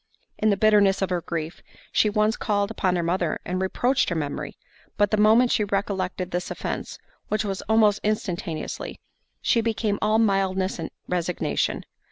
[0.39, 4.15] In the bitterness of her grief, she once called upon her mother, and reproached her
[4.15, 8.99] memory—but the moment she recollected this offence, (which was almost instantaneously)
[9.43, 11.83] she became all mildness and resignation.